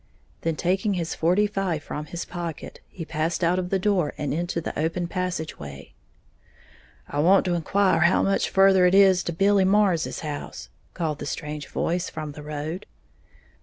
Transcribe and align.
Then, 0.41 0.55
taking 0.55 0.95
his 0.95 1.13
forty 1.13 1.45
five 1.45 1.83
from 1.83 2.07
his 2.07 2.25
pocket, 2.25 2.79
he 2.89 3.05
passed 3.05 3.43
out 3.43 3.59
of 3.59 3.69
the 3.69 3.77
door 3.77 4.15
and 4.17 4.33
into 4.33 4.59
the 4.59 4.73
open 4.79 5.05
passageway. 5.07 5.93
"I 7.07 7.19
want 7.19 7.45
to 7.45 7.53
inquire 7.53 7.99
how 7.99 8.23
much 8.23 8.49
further 8.49 8.85
on 8.85 8.87
it 8.87 8.95
is 8.95 9.21
to 9.25 9.31
Billy 9.31 9.63
Marrs's," 9.63 10.23
called 10.95 11.19
the 11.19 11.27
strange 11.27 11.67
voice 11.67 12.09
from 12.09 12.31
the 12.31 12.41
road. 12.41 12.87